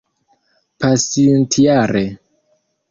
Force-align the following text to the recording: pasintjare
pasintjare 0.79 2.05